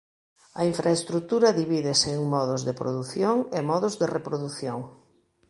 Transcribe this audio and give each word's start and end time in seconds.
A 0.59 0.61
infraestrutura 0.71 1.55
divídese 1.61 2.09
en 2.17 2.21
modos 2.35 2.61
de 2.67 2.73
produción 2.81 3.35
e 3.57 3.59
modos 3.71 3.93
de 4.01 4.07
reprodución. 4.15 4.79